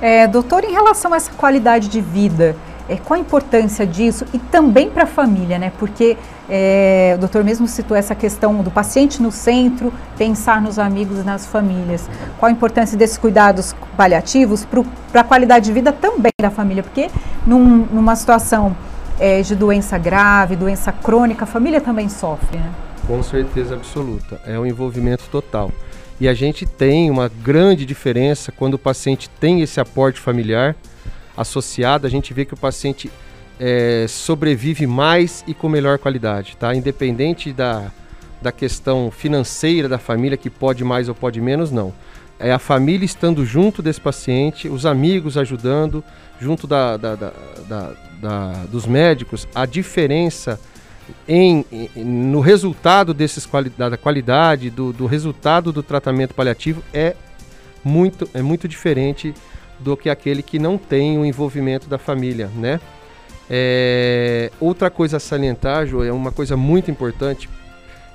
É, 0.00 0.26
doutor, 0.26 0.64
em 0.64 0.72
relação 0.72 1.12
a 1.12 1.16
essa 1.16 1.30
qualidade 1.32 1.88
de 1.88 2.00
vida, 2.00 2.56
é, 2.88 2.96
qual 2.96 3.18
a 3.18 3.20
importância 3.20 3.86
disso 3.86 4.26
e 4.32 4.38
também 4.38 4.90
para 4.90 5.04
a 5.04 5.06
família, 5.06 5.58
né? 5.58 5.72
Porque 5.78 6.16
é, 6.48 7.12
o 7.16 7.20
doutor 7.20 7.44
mesmo 7.44 7.68
citou 7.68 7.96
essa 7.96 8.14
questão 8.14 8.62
do 8.62 8.70
paciente 8.70 9.22
no 9.22 9.30
centro, 9.30 9.92
pensar 10.18 10.60
nos 10.60 10.78
amigos 10.78 11.20
e 11.20 11.22
nas 11.22 11.46
famílias. 11.46 12.08
Qual 12.38 12.48
a 12.48 12.52
importância 12.52 12.96
desses 12.98 13.16
cuidados 13.16 13.74
paliativos 13.96 14.66
para 15.12 15.20
a 15.20 15.24
qualidade 15.24 15.66
de 15.66 15.72
vida 15.72 15.92
também 15.92 16.32
da 16.40 16.50
família? 16.50 16.82
Porque 16.82 17.10
num, 17.46 17.86
numa 17.92 18.16
situação 18.16 18.74
é, 19.22 19.40
de 19.40 19.54
doença 19.54 19.96
grave, 19.96 20.56
doença 20.56 20.90
crônica, 20.90 21.44
a 21.44 21.46
família 21.46 21.80
também 21.80 22.08
sofre, 22.08 22.58
né? 22.58 22.72
Com 23.06 23.22
certeza 23.22 23.76
absoluta. 23.76 24.40
É 24.44 24.58
um 24.58 24.66
envolvimento 24.66 25.28
total. 25.30 25.70
E 26.20 26.26
a 26.26 26.34
gente 26.34 26.66
tem 26.66 27.08
uma 27.08 27.28
grande 27.28 27.86
diferença 27.86 28.50
quando 28.50 28.74
o 28.74 28.78
paciente 28.78 29.30
tem 29.30 29.60
esse 29.60 29.78
aporte 29.78 30.18
familiar 30.18 30.74
associado, 31.36 32.04
a 32.04 32.10
gente 32.10 32.34
vê 32.34 32.44
que 32.44 32.52
o 32.52 32.56
paciente 32.56 33.12
é, 33.60 34.06
sobrevive 34.08 34.88
mais 34.88 35.44
e 35.46 35.54
com 35.54 35.68
melhor 35.68 35.98
qualidade, 35.98 36.56
tá? 36.56 36.74
Independente 36.74 37.52
da, 37.52 37.92
da 38.42 38.50
questão 38.50 39.08
financeira 39.12 39.88
da 39.88 39.98
família, 39.98 40.36
que 40.36 40.50
pode 40.50 40.82
mais 40.82 41.08
ou 41.08 41.14
pode 41.14 41.40
menos, 41.40 41.70
não. 41.70 41.94
É 42.40 42.50
a 42.50 42.58
família 42.58 43.06
estando 43.06 43.46
junto 43.46 43.80
desse 43.80 44.00
paciente, 44.00 44.68
os 44.68 44.84
amigos 44.84 45.38
ajudando, 45.38 46.02
junto 46.40 46.66
da, 46.66 46.96
da, 46.96 47.14
da, 47.14 47.32
da 47.68 47.92
dos 48.68 48.86
médicos, 48.86 49.48
a 49.54 49.66
diferença 49.66 50.60
em, 51.26 51.64
em, 51.72 52.04
no 52.04 52.40
resultado 52.40 53.12
desses 53.12 53.44
quali 53.44 53.70
da 53.70 53.96
qualidade, 53.96 54.70
do, 54.70 54.92
do, 54.92 55.06
resultado 55.06 55.72
do 55.72 55.82
tratamento 55.82 56.34
paliativo 56.34 56.82
é 56.92 57.16
muito, 57.84 58.28
é 58.32 58.40
muito 58.40 58.68
diferente 58.68 59.34
do 59.78 59.96
que 59.96 60.08
aquele 60.08 60.42
que 60.42 60.58
não 60.58 60.78
tem 60.78 61.18
o 61.18 61.24
envolvimento 61.24 61.88
da 61.88 61.98
família, 61.98 62.48
né? 62.56 62.80
É, 63.50 64.50
outra 64.60 64.88
coisa 64.88 65.16
a 65.16 65.20
salientar, 65.20 65.86
João, 65.86 66.04
é 66.04 66.12
uma 66.12 66.30
coisa 66.30 66.56
muito 66.56 66.90
importante 66.90 67.50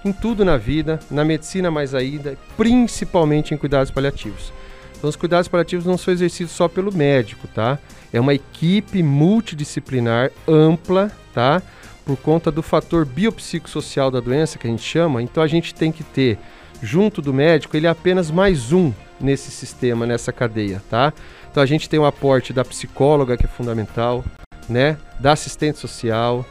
em 0.03 0.13
tudo 0.13 0.45
na 0.45 0.57
vida, 0.57 0.99
na 1.11 1.25
medicina 1.25 1.69
mais 1.69 1.93
ainda, 1.93 2.37
principalmente 2.55 3.53
em 3.53 3.57
cuidados 3.57 3.91
paliativos. 3.91 4.53
Então, 4.97 5.09
os 5.09 5.15
cuidados 5.15 5.47
paliativos 5.47 5.85
não 5.85 5.97
são 5.97 6.13
exercidos 6.13 6.51
só 6.51 6.67
pelo 6.67 6.93
médico, 6.93 7.47
tá? 7.47 7.77
É 8.11 8.19
uma 8.19 8.33
equipe 8.33 9.03
multidisciplinar 9.03 10.31
ampla, 10.47 11.11
tá? 11.33 11.61
por 12.07 12.15
conta 12.15 12.49
do 12.49 12.63
fator 12.63 13.05
biopsicossocial 13.05 14.09
da 14.09 14.21
doença, 14.21 14.57
que 14.57 14.65
a 14.65 14.69
gente 14.69 14.81
chama, 14.81 15.21
então 15.21 15.43
a 15.43 15.47
gente 15.47 15.75
tem 15.75 15.91
que 15.91 16.05
ter, 16.05 16.39
junto 16.81 17.21
do 17.21 17.33
médico, 17.33 17.75
ele 17.75 17.85
é 17.85 17.89
apenas 17.89 18.31
mais 18.31 18.71
um 18.71 18.93
nesse 19.19 19.51
sistema, 19.51 20.05
nessa 20.05 20.31
cadeia, 20.31 20.81
tá? 20.89 21.11
Então 21.51 21.61
a 21.61 21.65
gente 21.65 21.89
tem 21.89 21.99
o 21.99 22.05
aporte 22.05 22.53
da 22.53 22.63
psicóloga, 22.63 23.35
que 23.35 23.43
é 23.43 23.49
fundamental, 23.49 24.23
né? 24.69 24.97
Da 25.19 25.33
assistente 25.33 25.79
social, 25.79 26.45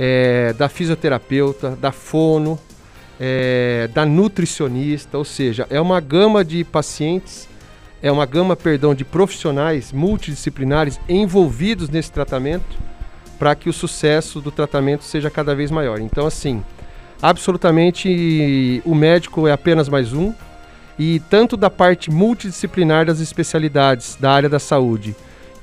é, 0.00 0.52
da 0.54 0.68
fisioterapeuta, 0.68 1.76
da 1.76 1.92
fono, 1.92 2.58
é, 3.20 3.88
da 3.94 4.04
nutricionista, 4.04 5.16
ou 5.16 5.24
seja, 5.24 5.64
é 5.70 5.80
uma 5.80 6.00
gama 6.00 6.44
de 6.44 6.64
pacientes, 6.64 7.47
é 8.02 8.10
uma 8.12 8.26
gama, 8.26 8.54
perdão, 8.54 8.94
de 8.94 9.04
profissionais 9.04 9.92
multidisciplinares 9.92 11.00
envolvidos 11.08 11.88
nesse 11.88 12.12
tratamento 12.12 12.78
para 13.38 13.54
que 13.54 13.68
o 13.68 13.72
sucesso 13.72 14.40
do 14.40 14.50
tratamento 14.50 15.04
seja 15.04 15.30
cada 15.30 15.54
vez 15.54 15.70
maior. 15.70 16.00
Então, 16.00 16.26
assim, 16.26 16.62
absolutamente 17.22 18.82
o 18.84 18.94
médico 18.94 19.46
é 19.46 19.52
apenas 19.52 19.88
mais 19.88 20.12
um, 20.12 20.32
e 20.98 21.20
tanto 21.30 21.56
da 21.56 21.70
parte 21.70 22.10
multidisciplinar 22.10 23.06
das 23.06 23.20
especialidades 23.20 24.16
da 24.18 24.32
área 24.32 24.48
da 24.48 24.58
saúde, 24.58 25.14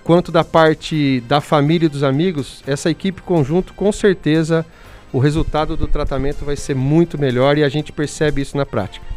quanto 0.04 0.32
da 0.32 0.44
parte 0.44 1.22
da 1.28 1.42
família 1.42 1.88
e 1.88 1.90
dos 1.90 2.04
amigos, 2.04 2.64
essa 2.66 2.90
equipe 2.90 3.22
conjunto, 3.22 3.74
com 3.74 3.92
certeza, 3.92 4.66
o 5.12 5.20
resultado 5.20 5.76
do 5.76 5.88
tratamento 5.88 6.46
vai 6.46 6.56
ser 6.56 6.76
muito 6.76 7.18
melhor 7.18 7.58
e 7.58 7.64
a 7.64 7.70
gente 7.70 7.92
percebe 7.92 8.42
isso 8.42 8.56
na 8.56 8.66
prática. 8.66 9.15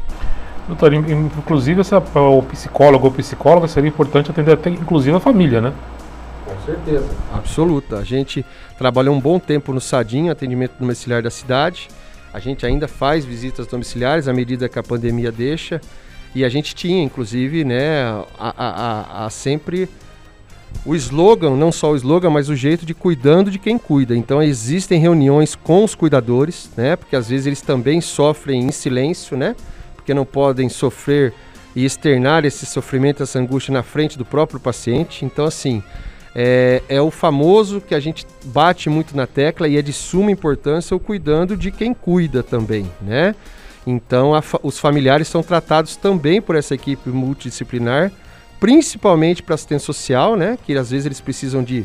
Doutor, 0.69 0.95
inclusive 0.95 1.81
essa, 1.81 1.99
o 1.99 2.43
psicólogo 2.43 3.07
ou 3.07 3.13
psicóloga 3.13 3.67
seria 3.67 3.89
importante 3.89 4.31
atender 4.31 4.53
até 4.53 4.71
inclusive 4.71 5.17
a 5.17 5.21
família, 5.21 5.61
né? 5.61 5.73
certeza. 6.69 7.09
Absoluta. 7.33 7.97
A 7.97 8.05
gente 8.05 8.45
trabalhou 8.77 9.15
um 9.15 9.21
bom 9.21 9.39
tempo 9.39 9.73
no 9.73 9.81
SADIM, 9.81 10.29
atendimento 10.29 10.73
domiciliar 10.79 11.23
da 11.23 11.31
cidade. 11.31 11.89
A 12.33 12.39
gente 12.39 12.67
ainda 12.67 12.87
faz 12.87 13.25
visitas 13.25 13.67
domiciliares 13.67 14.29
à 14.29 14.33
medida 14.33 14.69
que 14.69 14.79
a 14.79 14.83
pandemia 14.83 15.33
deixa. 15.33 15.81
E 16.35 16.45
a 16.45 16.49
gente 16.49 16.75
tinha, 16.75 17.03
inclusive, 17.03 17.65
né, 17.65 18.03
a, 18.39 18.55
a, 18.57 19.27
a, 19.27 19.31
sempre 19.31 19.89
o 20.85 20.95
slogan, 20.95 21.57
não 21.57 21.73
só 21.73 21.93
o 21.93 21.97
slogan, 21.97 22.29
mas 22.29 22.51
o 22.51 22.55
jeito 22.55 22.85
de 22.85 22.93
cuidando 22.93 23.51
de 23.51 23.59
quem 23.59 23.79
cuida. 23.79 24.15
Então 24.15 24.43
existem 24.43 25.01
reuniões 25.01 25.55
com 25.55 25.83
os 25.83 25.95
cuidadores, 25.95 26.71
né? 26.77 26.97
Porque 26.97 27.17
às 27.17 27.31
vezes 27.31 27.47
eles 27.47 27.63
também 27.63 28.03
sofrem 28.03 28.61
em 28.61 28.71
silêncio, 28.71 29.37
né? 29.37 29.57
Porque 30.09 30.15
não 30.15 30.25
podem 30.25 30.71
sofrer 30.71 31.35
e 31.77 31.85
externar 31.85 32.47
esse 32.47 32.65
sofrimento, 32.65 33.23
essa 33.23 33.39
angústia 33.39 33.75
na 33.75 33.83
frente 33.83 34.17
do 34.17 34.25
próprio 34.25 34.59
paciente. 34.59 35.23
Então, 35.23 35.45
assim, 35.45 35.83
é, 36.35 36.83
é, 36.89 36.99
o 36.99 37.11
famoso 37.11 37.79
que 37.79 37.95
a 37.95 38.01
gente 38.01 38.27
bate 38.47 38.89
muito 38.89 39.15
na 39.15 39.27
tecla 39.27 39.69
e 39.69 39.77
é 39.77 39.83
de 39.83 39.93
suma 39.93 40.31
importância 40.31 40.97
o 40.97 40.99
cuidando 40.99 41.59
de 41.59 41.71
quem 41.71 41.93
cuida 41.93 42.43
também, 42.43 42.91
né? 43.03 43.35
Então 43.87 44.41
fa 44.41 44.59
os 44.63 44.79
familiares 44.79 45.29
são 45.29 45.43
tratados 45.43 45.95
também 45.95 46.41
por 46.41 46.57
essa 46.57 46.75
equipe 46.75 47.11
multidisciplinar, 47.11 48.11
principalmente 48.59 49.43
para 49.43 49.57
assistência 49.57 49.85
social, 49.85 50.37
né? 50.37 50.57
Que 50.65 50.75
às 50.75 50.91
vezes 50.91 51.05
eles 51.05 51.21
precisam 51.21 51.63
de, 51.63 51.85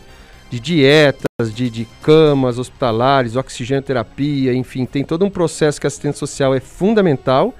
de 0.49 0.61
dietas, 0.61 1.53
de, 1.53 1.69
de 1.69 1.85
camas 2.01 2.57
hospitalares, 2.57 3.35
oxigênio 3.35 3.83
terapia, 3.83 4.53
enfim, 4.53 4.85
tem 4.85 5.03
todo 5.03 5.25
um 5.25 5.29
processo 5.29 5.81
que 5.81 5.85
a 5.85 5.89
assistência 5.89 6.19
social 6.19 6.55
é 6.55 6.61
fundamental 6.61 7.53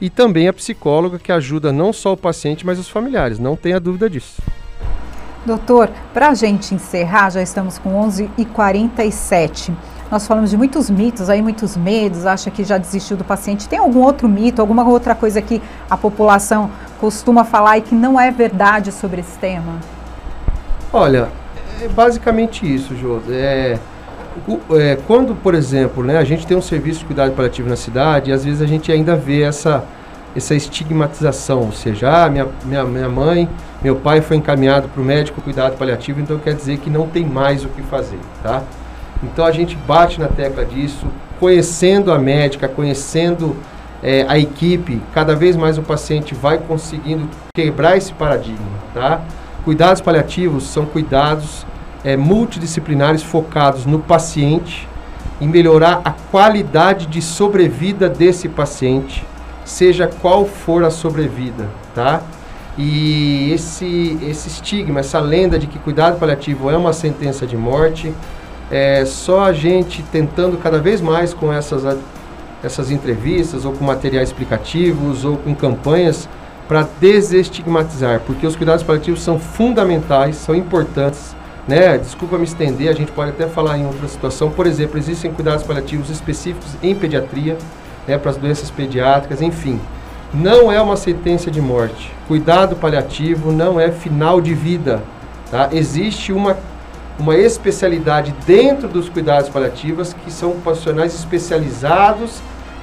e 0.00 0.10
também 0.10 0.48
a 0.48 0.52
psicóloga 0.52 1.18
que 1.18 1.32
ajuda 1.32 1.72
não 1.72 1.92
só 1.92 2.12
o 2.12 2.16
paciente, 2.16 2.64
mas 2.66 2.78
os 2.78 2.88
familiares, 2.88 3.38
não 3.38 3.56
tenha 3.56 3.80
dúvida 3.80 4.08
disso. 4.10 4.42
Doutor, 5.44 5.90
para 6.12 6.30
a 6.30 6.34
gente 6.34 6.74
encerrar, 6.74 7.30
já 7.30 7.40
estamos 7.40 7.78
com 7.78 7.90
11h47. 8.06 9.72
Nós 10.10 10.26
falamos 10.26 10.50
de 10.50 10.56
muitos 10.56 10.90
mitos, 10.90 11.30
aí 11.30 11.40
muitos 11.40 11.76
medos, 11.76 12.26
acha 12.26 12.50
que 12.50 12.64
já 12.64 12.78
desistiu 12.78 13.16
do 13.16 13.24
paciente. 13.24 13.68
Tem 13.68 13.78
algum 13.78 14.00
outro 14.00 14.28
mito, 14.28 14.60
alguma 14.60 14.86
outra 14.86 15.14
coisa 15.14 15.40
que 15.40 15.62
a 15.88 15.96
população 15.96 16.70
costuma 17.00 17.44
falar 17.44 17.78
e 17.78 17.80
que 17.80 17.94
não 17.94 18.18
é 18.18 18.30
verdade 18.30 18.92
sobre 18.92 19.20
esse 19.20 19.38
tema? 19.38 19.78
Olha, 20.92 21.28
é 21.80 21.88
basicamente 21.88 22.72
isso, 22.72 22.96
José. 22.96 23.72
É, 23.72 23.78
é, 24.72 24.98
quando, 25.06 25.34
por 25.34 25.54
exemplo, 25.54 26.02
né, 26.02 26.16
a 26.16 26.24
gente 26.24 26.46
tem 26.46 26.56
um 26.56 26.62
serviço 26.62 27.00
de 27.00 27.04
cuidado 27.06 27.32
paliativo 27.32 27.68
na 27.68 27.76
cidade, 27.76 28.30
e 28.30 28.32
às 28.32 28.44
vezes 28.44 28.62
a 28.62 28.66
gente 28.66 28.90
ainda 28.90 29.16
vê 29.16 29.42
essa 29.42 29.84
essa 30.36 30.54
estigmatização, 30.54 31.60
ou 31.60 31.72
seja, 31.72 32.24
ah, 32.24 32.28
minha, 32.28 32.46
minha, 32.62 32.84
minha 32.84 33.08
mãe, 33.08 33.48
meu 33.82 33.96
pai 33.96 34.20
foi 34.20 34.36
encaminhado 34.36 34.86
para 34.86 35.00
o 35.00 35.04
médico 35.04 35.40
cuidado 35.40 35.78
paliativo, 35.78 36.20
então 36.20 36.38
quer 36.38 36.54
dizer 36.54 36.76
que 36.78 36.90
não 36.90 37.06
tem 37.08 37.24
mais 37.24 37.64
o 37.64 37.68
que 37.68 37.80
fazer, 37.82 38.18
tá? 38.42 38.62
Então 39.22 39.46
a 39.46 39.50
gente 39.50 39.74
bate 39.74 40.20
na 40.20 40.28
tecla 40.28 40.64
disso, 40.64 41.06
conhecendo 41.40 42.12
a 42.12 42.18
médica, 42.18 42.68
conhecendo 42.68 43.56
é, 44.02 44.26
a 44.28 44.38
equipe, 44.38 45.00
cada 45.14 45.34
vez 45.34 45.56
mais 45.56 45.78
o 45.78 45.82
paciente 45.82 46.34
vai 46.34 46.58
conseguindo 46.58 47.26
quebrar 47.54 47.96
esse 47.96 48.12
paradigma, 48.12 48.58
tá? 48.92 49.22
Cuidados 49.64 50.02
paliativos 50.02 50.64
são 50.64 50.84
cuidados 50.84 51.64
é, 52.04 52.16
multidisciplinares 52.16 53.22
focados 53.22 53.84
no 53.86 53.98
paciente, 53.98 54.88
em 55.40 55.48
melhorar 55.48 56.00
a 56.04 56.10
qualidade 56.10 57.06
de 57.06 57.20
sobrevida 57.20 58.08
desse 58.08 58.48
paciente, 58.48 59.24
seja 59.64 60.06
qual 60.06 60.46
for 60.46 60.84
a 60.84 60.90
sobrevida, 60.90 61.68
tá? 61.94 62.22
E 62.78 63.52
esse, 63.52 64.18
esse 64.22 64.48
estigma, 64.48 65.00
essa 65.00 65.18
lenda 65.18 65.58
de 65.58 65.66
que 65.66 65.78
cuidado 65.78 66.18
paliativo 66.18 66.70
é 66.70 66.76
uma 66.76 66.92
sentença 66.92 67.46
de 67.46 67.56
morte, 67.56 68.12
é 68.70 69.04
só 69.04 69.44
a 69.44 69.52
gente 69.52 70.02
tentando 70.12 70.56
cada 70.58 70.78
vez 70.78 71.00
mais 71.00 71.32
com 71.32 71.52
essas, 71.52 71.96
essas 72.62 72.90
entrevistas, 72.90 73.64
ou 73.64 73.72
com 73.72 73.84
materiais 73.84 74.28
explicativos, 74.28 75.24
ou 75.24 75.36
com 75.36 75.54
campanhas, 75.54 76.28
para 76.68 76.86
desestigmatizar, 77.00 78.20
porque 78.26 78.46
os 78.46 78.56
cuidados 78.56 78.82
paliativos 78.82 79.22
são 79.22 79.38
fundamentais, 79.38 80.36
são 80.36 80.54
importantes. 80.54 81.34
Né? 81.66 81.98
Desculpa 81.98 82.38
me 82.38 82.44
estender, 82.44 82.88
a 82.88 82.92
gente 82.92 83.10
pode 83.10 83.30
até 83.30 83.46
falar 83.46 83.76
em 83.76 83.86
outra 83.86 84.06
situação. 84.06 84.50
Por 84.50 84.66
exemplo, 84.66 84.98
existem 84.98 85.32
cuidados 85.32 85.64
paliativos 85.64 86.10
específicos 86.10 86.70
em 86.82 86.94
pediatria, 86.94 87.58
né, 88.06 88.16
para 88.16 88.30
as 88.30 88.36
doenças 88.36 88.70
pediátricas, 88.70 89.42
enfim. 89.42 89.80
Não 90.32 90.70
é 90.70 90.80
uma 90.80 90.96
sentença 90.96 91.50
de 91.50 91.60
morte. 91.60 92.12
Cuidado 92.28 92.76
paliativo 92.76 93.50
não 93.50 93.80
é 93.80 93.90
final 93.90 94.40
de 94.40 94.54
vida. 94.54 95.02
Tá? 95.50 95.68
Existe 95.72 96.32
uma, 96.32 96.56
uma 97.18 97.36
especialidade 97.36 98.34
dentro 98.46 98.88
dos 98.88 99.08
cuidados 99.08 99.48
paliativos 99.48 100.12
que 100.12 100.30
são 100.30 100.52
profissionais 100.60 101.14
especializados 101.14 102.40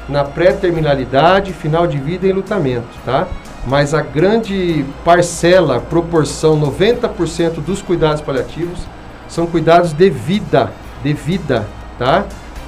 na 0.09 0.23
pré-terminalidade, 0.23 1.53
final 1.53 1.87
de 1.87 1.97
vida 1.97 2.27
e 2.27 2.33
lutamento. 2.33 2.87
Tá? 3.05 3.27
Mas 3.65 3.93
a 3.93 4.01
grande 4.01 4.85
parcela, 5.05 5.79
proporção, 5.79 6.59
90% 6.59 7.61
dos 7.61 7.81
cuidados 7.81 8.21
paliativos 8.21 8.79
são 9.27 9.47
cuidados 9.47 9.93
de 9.93 10.09
vida, 10.09 10.71
de 11.01 11.13
vida, 11.13 11.65
tá? 11.97 12.25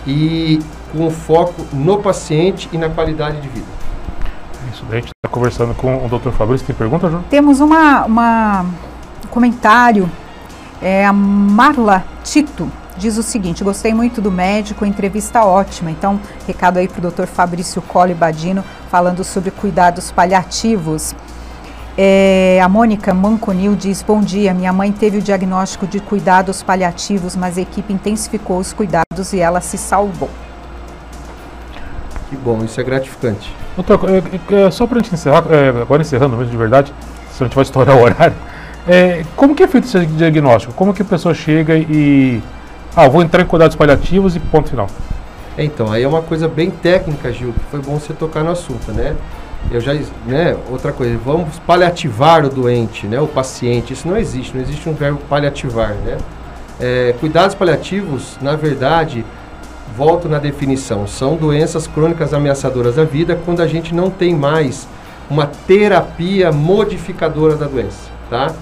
E 0.07 0.59
com 0.91 1.09
foco 1.09 1.65
no 1.73 1.97
paciente 1.97 2.69
e 2.71 2.77
na 2.77 2.89
qualidade 2.89 3.41
de 3.41 3.49
vida. 3.49 3.67
Isso, 4.71 4.85
a 4.89 4.95
gente 4.95 5.05
está 5.07 5.29
conversando 5.29 5.73
com 5.75 6.05
o 6.05 6.07
Dr. 6.07 6.29
Fabrício. 6.29 6.65
Tem 6.65 6.75
pergunta, 6.75 7.09
João? 7.09 7.23
Temos 7.29 7.59
uma, 7.59 8.05
uma 8.05 8.61
um 8.61 9.27
comentário. 9.29 10.09
É, 10.81 11.05
a 11.05 11.13
Marla 11.13 12.03
Tito 12.23 12.71
diz 12.97 13.17
o 13.17 13.23
seguinte: 13.23 13.63
gostei 13.63 13.93
muito 13.93 14.21
do 14.21 14.31
médico, 14.31 14.85
entrevista 14.85 15.43
ótima. 15.43 15.91
Então, 15.91 16.19
recado 16.47 16.77
aí 16.77 16.87
para 16.87 17.07
o 17.07 17.11
Dr. 17.11 17.25
Fabrício 17.25 17.81
Colli 17.81 18.13
Badino, 18.13 18.63
falando 18.89 19.23
sobre 19.23 19.51
cuidados 19.51 20.11
paliativos. 20.11 21.15
É, 21.97 22.59
a 22.61 22.67
Mônica 22.67 23.13
Manconil 23.13 23.75
diz: 23.75 24.01
Bom 24.01 24.21
dia, 24.21 24.53
minha 24.53 24.73
mãe 24.73 24.91
teve 24.91 25.17
o 25.17 25.21
diagnóstico 25.21 25.87
de 25.87 25.99
cuidados 25.99 26.61
paliativos, 26.61 27.35
mas 27.35 27.57
a 27.57 27.61
equipe 27.61 27.93
intensificou 27.93 28.59
os 28.59 28.73
cuidados 28.73 29.33
e 29.33 29.39
ela 29.39 29.61
se 29.61 29.77
salvou. 29.77 30.29
Que 32.29 32.35
bom, 32.35 32.63
isso 32.63 32.81
é 32.81 32.83
gratificante. 32.83 33.53
Doutor, 33.75 34.09
é, 34.09 34.65
é, 34.65 34.71
só 34.71 34.87
para 34.87 34.99
a 34.99 35.01
gente 35.01 35.13
encerrar, 35.13 35.43
é, 35.49 35.69
agora 35.81 36.01
encerrando 36.01 36.35
mesmo 36.35 36.51
de 36.51 36.57
verdade, 36.57 36.93
se 37.31 37.43
a 37.43 37.45
gente 37.45 37.55
vai 37.55 37.63
estourar 37.63 37.95
o 37.95 38.01
horário, 38.01 38.35
é, 38.87 39.23
como 39.35 39.55
que 39.55 39.63
é 39.63 39.67
feito 39.67 39.85
esse 39.85 40.05
diagnóstico? 40.05 40.73
Como 40.73 40.93
que 40.93 41.01
a 41.01 41.05
pessoa 41.05 41.33
chega 41.33 41.75
e. 41.77 42.41
Ah, 42.97 43.09
vou 43.09 43.21
entrar 43.21 43.41
em 43.41 43.45
cuidados 43.45 43.75
paliativos 43.75 44.37
e 44.37 44.39
ponto 44.39 44.69
final? 44.69 44.87
Então, 45.57 45.91
aí 45.91 46.03
é 46.03 46.07
uma 46.07 46.21
coisa 46.21 46.47
bem 46.47 46.71
técnica, 46.71 47.29
Gil, 47.29 47.51
que 47.51 47.65
foi 47.69 47.81
bom 47.81 47.99
você 47.99 48.13
tocar 48.13 48.41
no 48.41 48.51
assunto, 48.51 48.89
né? 48.93 49.17
Eu 49.69 49.81
já, 49.81 49.93
né, 50.25 50.55
outra 50.69 50.93
coisa, 50.93 51.17
vamos 51.17 51.59
paliativar 51.59 52.45
o 52.45 52.49
doente, 52.49 53.05
né, 53.05 53.19
o 53.19 53.27
paciente, 53.27 53.91
isso 53.91 54.07
não 54.07 54.15
existe, 54.15 54.55
não 54.55 54.61
existe 54.61 54.87
um 54.87 54.93
verbo 54.93 55.19
paliativar, 55.27 55.89
né? 56.05 56.17
É, 56.79 57.13
cuidados 57.19 57.53
paliativos, 57.53 58.37
na 58.41 58.55
verdade, 58.55 59.25
volto 59.97 60.29
na 60.29 60.39
definição, 60.39 61.05
são 61.05 61.35
doenças 61.35 61.87
crônicas 61.87 62.33
ameaçadoras 62.33 62.95
da 62.95 63.03
vida 63.03 63.37
quando 63.43 63.61
a 63.61 63.67
gente 63.67 63.93
não 63.93 64.09
tem 64.09 64.33
mais 64.33 64.87
uma 65.29 65.45
terapia 65.45 66.49
modificadora 66.49 67.57
da 67.57 67.65
doença, 67.65 68.09
tá? 68.29 68.53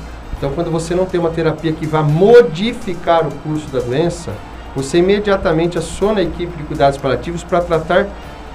Então, 0.44 0.54
quando 0.54 0.70
você 0.70 0.94
não 0.94 1.06
tem 1.06 1.22
uma 1.22 1.30
terapia 1.30 1.72
que 1.72 1.86
vá 1.86 2.04
modificar 2.04 3.26
o 3.26 3.32
curso 3.32 3.66
da 3.70 3.80
doença, 3.80 4.34
você 4.76 4.98
imediatamente 4.98 5.78
aciona 5.78 6.20
a 6.20 6.24
equipe 6.24 6.58
de 6.58 6.64
cuidados 6.64 6.98
paliativos 6.98 7.46
para 7.46 7.62
tratar 7.62 8.08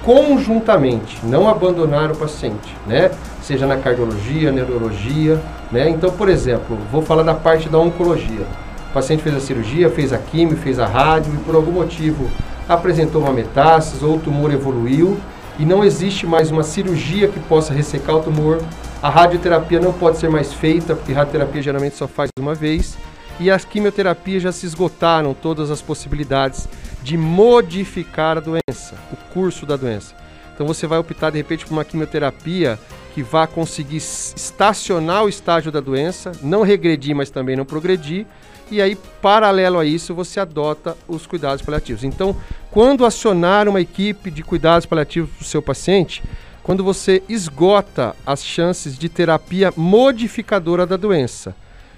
conjuntamente, 0.03 1.17
não 1.23 1.49
abandonar 1.49 2.11
o 2.11 2.15
paciente, 2.15 2.77
né? 2.85 3.09
Seja 3.41 3.65
na 3.65 3.75
cardiologia, 3.75 4.51
neurologia, 4.51 5.41
né? 5.71 5.89
Então, 5.89 6.11
por 6.11 6.29
exemplo, 6.29 6.77
vou 6.91 7.01
falar 7.01 7.23
da 7.23 7.33
parte 7.33 7.67
da 7.67 7.79
oncologia. 7.79 8.45
O 8.91 8.93
paciente 8.93 9.23
fez 9.23 9.35
a 9.35 9.39
cirurgia, 9.39 9.89
fez 9.89 10.13
a 10.13 10.19
quimio, 10.19 10.57
fez 10.57 10.77
a 10.77 10.85
rádio 10.85 11.33
e 11.33 11.37
por 11.37 11.55
algum 11.55 11.71
motivo 11.71 12.29
apresentou 12.67 13.23
uma 13.23 13.33
metástase 13.33 14.05
ou 14.05 14.17
o 14.17 14.19
tumor 14.19 14.53
evoluiu 14.53 15.17
e 15.57 15.65
não 15.65 15.83
existe 15.83 16.27
mais 16.27 16.51
uma 16.51 16.61
cirurgia 16.61 17.27
que 17.27 17.39
possa 17.39 17.73
ressecar 17.73 18.17
o 18.17 18.19
tumor. 18.19 18.59
A 19.01 19.09
radioterapia 19.09 19.79
não 19.79 19.93
pode 19.93 20.17
ser 20.17 20.29
mais 20.29 20.51
feita, 20.51 20.93
porque 20.93 21.13
radioterapia 21.13 21.61
geralmente 21.61 21.95
só 21.95 22.05
faz 22.05 22.29
uma 22.37 22.53
vez. 22.53 22.97
E 23.39 23.49
as 23.49 23.63
quimioterapias 23.63 24.43
já 24.43 24.51
se 24.51 24.65
esgotaram 24.65 25.33
todas 25.33 25.71
as 25.71 25.81
possibilidades 25.81 26.67
de 27.01 27.15
modificar 27.15 28.37
a 28.37 28.41
doença, 28.41 28.95
o 29.13 29.15
curso 29.33 29.65
da 29.65 29.77
doença. 29.77 30.13
Então 30.53 30.67
você 30.67 30.85
vai 30.85 30.99
optar 30.99 31.29
de 31.29 31.37
repente 31.37 31.65
por 31.65 31.71
uma 31.71 31.85
quimioterapia 31.85 32.77
que 33.13 33.23
vá 33.23 33.47
conseguir 33.47 33.95
estacionar 33.95 35.23
o 35.23 35.29
estágio 35.29 35.71
da 35.71 35.79
doença, 35.79 36.33
não 36.41 36.61
regredir, 36.61 37.15
mas 37.15 37.29
também 37.29 37.55
não 37.55 37.63
progredir, 37.63 38.25
e 38.71 38.81
aí, 38.81 38.95
paralelo 39.19 39.79
a 39.79 39.85
isso, 39.85 40.13
você 40.13 40.39
adota 40.39 40.95
os 41.07 41.25
cuidados 41.25 41.63
paliativos. 41.63 42.03
Então, 42.03 42.35
quando 42.69 43.03
acionar 43.03 43.67
uma 43.67 43.81
equipe 43.81 44.29
de 44.29 44.43
cuidados 44.43 44.85
paliativos 44.85 45.31
para 45.31 45.41
o 45.41 45.45
seu 45.45 45.61
paciente, 45.61 46.21
quando 46.63 46.83
você 46.83 47.23
esgota 47.27 48.15
as 48.25 48.43
chances 48.43 48.97
de 48.97 49.09
terapia 49.09 49.73
modificadora 49.75 50.85
da 50.85 50.97
doença, 50.97 51.55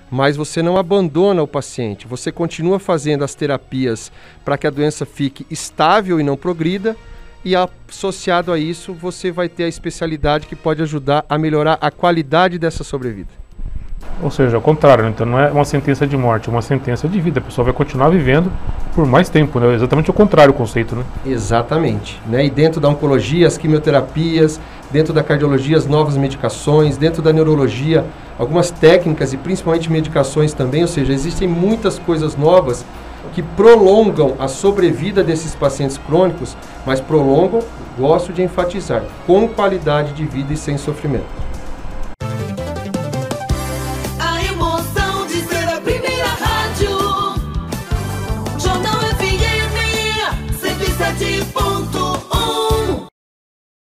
mas 0.09 0.35
você 0.35 0.61
não 0.61 0.77
abandona 0.77 1.41
o 1.41 1.47
paciente, 1.47 2.07
você 2.07 2.31
continua 2.31 2.79
fazendo 2.79 3.23
as 3.23 3.33
terapias 3.33 4.11
para 4.43 4.57
que 4.57 4.67
a 4.67 4.71
doença 4.71 5.05
fique 5.05 5.45
estável 5.49 6.19
e 6.19 6.23
não 6.23 6.35
progrida, 6.35 6.95
e 7.43 7.55
associado 7.55 8.51
a 8.51 8.59
isso, 8.59 8.93
você 8.93 9.31
vai 9.31 9.49
ter 9.49 9.63
a 9.63 9.67
especialidade 9.67 10.45
que 10.45 10.55
pode 10.55 10.81
ajudar 10.83 11.25
a 11.27 11.37
melhorar 11.37 11.77
a 11.81 11.89
qualidade 11.89 12.59
dessa 12.59 12.83
sobrevida. 12.83 13.29
Ou 14.21 14.29
seja, 14.29 14.57
ao 14.57 14.61
contrário, 14.61 15.07
então 15.07 15.25
não 15.25 15.39
é 15.39 15.51
uma 15.51 15.65
sentença 15.65 16.05
de 16.05 16.15
morte, 16.15 16.49
é 16.49 16.51
uma 16.51 16.61
sentença 16.61 17.07
de 17.07 17.19
vida. 17.19 17.39
A 17.39 17.43
pessoa 17.43 17.65
vai 17.65 17.73
continuar 17.73 18.09
vivendo 18.09 18.51
por 18.93 19.05
mais 19.05 19.29
tempo, 19.29 19.59
né? 19.59 19.73
Exatamente 19.73 20.09
o 20.09 20.13
contrário 20.13 20.51
o 20.51 20.55
conceito, 20.55 20.95
né? 20.95 21.03
Exatamente. 21.25 22.21
Né? 22.27 22.45
E 22.45 22.49
dentro 22.49 22.79
da 22.79 22.89
oncologia, 22.89 23.47
as 23.47 23.57
quimioterapias, 23.57 24.59
dentro 24.91 25.13
da 25.13 25.23
cardiologia, 25.23 25.77
as 25.77 25.87
novas 25.87 26.17
medicações, 26.17 26.97
dentro 26.97 27.21
da 27.21 27.31
neurologia, 27.31 28.05
algumas 28.37 28.69
técnicas 28.69 29.33
e 29.33 29.37
principalmente 29.37 29.91
medicações 29.91 30.53
também, 30.53 30.81
ou 30.81 30.87
seja, 30.87 31.13
existem 31.13 31.47
muitas 31.47 31.97
coisas 31.97 32.35
novas 32.35 32.85
que 33.33 33.41
prolongam 33.41 34.35
a 34.39 34.47
sobrevida 34.47 35.23
desses 35.23 35.55
pacientes 35.55 35.97
crônicos, 35.97 36.57
mas 36.85 36.99
prolongam, 36.99 37.61
gosto 37.97 38.33
de 38.33 38.41
enfatizar, 38.41 39.03
com 39.25 39.47
qualidade 39.47 40.13
de 40.13 40.25
vida 40.25 40.53
e 40.53 40.57
sem 40.57 40.77
sofrimento. 40.77 41.50